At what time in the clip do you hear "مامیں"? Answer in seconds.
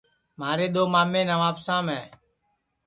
0.93-1.27